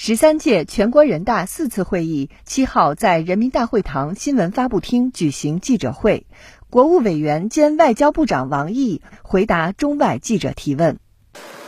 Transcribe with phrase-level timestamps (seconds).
[0.00, 6.24] 十三届全国人大四次会议七号在人民大会堂新闻发布厅举行记者会，
[6.70, 11.00] 国务委员兼外交部长王毅回答中外记者提问。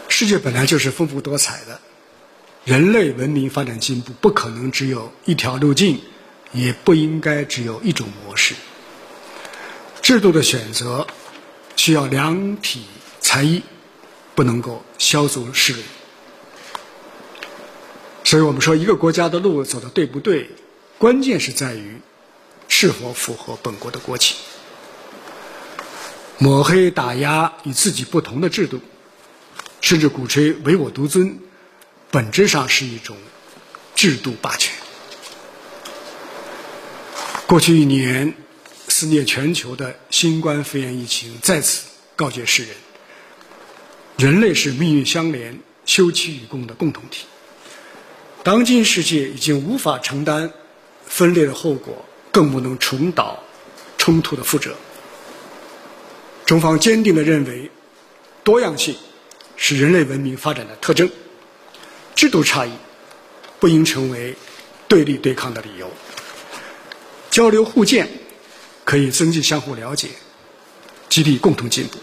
[0.09, 1.81] 世界本来就是丰富多彩的，
[2.65, 5.99] 人类文明发展进步不可能只有一条路径，
[6.53, 8.55] 也不应该只有一种模式。
[10.03, 11.09] 制度的选择
[11.75, 12.85] 需要量体
[13.19, 13.65] 裁衣，
[14.37, 15.81] 不能够削足适履。
[18.31, 20.51] 所以我们说，一个国家的路走的对不对，
[20.99, 21.97] 关键是在于
[22.69, 24.37] 是否符合本国的国情。
[26.39, 28.79] 抹黑打压与自己不同的制度，
[29.81, 31.41] 甚至鼓吹唯我独尊，
[32.13, 33.17] 本质上是一种
[33.97, 34.73] 制度霸权。
[37.49, 38.33] 过去一年
[38.87, 42.77] 肆虐全球的新冠肺炎疫情，再次告诫世人：
[44.19, 47.25] 人类是命运相连、休戚与共的共同体。
[48.51, 50.53] 当今世界已经无法承担
[51.07, 53.39] 分裂的后果，更不能重蹈
[53.97, 54.75] 冲突的覆辙。
[56.45, 57.71] 中方坚定地认为，
[58.43, 58.97] 多样性
[59.55, 61.09] 是人类文明发展的特征，
[62.17, 62.73] 制度差异
[63.61, 64.35] 不应成为
[64.89, 65.89] 对立对抗的理由。
[67.31, 68.09] 交流互鉴
[68.85, 70.09] 可以增进相互了解，
[71.09, 71.99] 激励共同进步。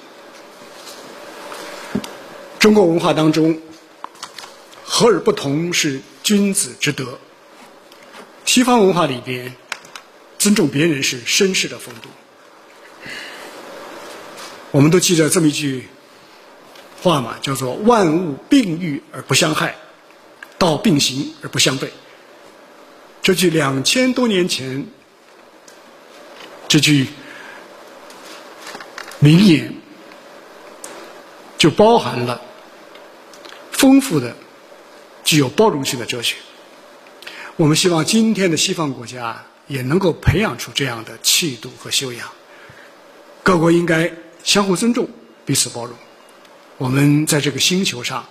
[2.57, 3.61] 中国文化当中，
[4.85, 5.99] 和而不同是。
[6.27, 7.17] 君子之德，
[8.43, 9.55] 西方文化里边，
[10.37, 12.09] 尊重别人是绅士的风度。
[14.71, 15.87] 我们都记得这么一句
[17.01, 19.77] 话嘛，叫做“万物并育而不相害，
[20.57, 21.87] 道并行而不相悖”。
[23.23, 24.85] 这句两千多年前
[26.67, 27.07] 这句
[29.19, 29.73] 名言，
[31.57, 32.41] 就包含了
[33.71, 34.35] 丰富的。
[35.27, 36.37] 具有包容性的哲学，
[37.57, 42.25] 我们希望今天的西方国家也能够培养出这样的气度和修养。
[43.43, 44.09] 各国应该
[44.41, 45.05] 相互尊重，
[45.45, 45.93] 彼此包容。
[46.77, 48.25] 我们在这个星球上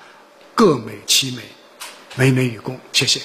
[0.54, 1.42] 各美其美，
[2.14, 2.80] 美美与共。
[2.94, 3.20] 谢谢。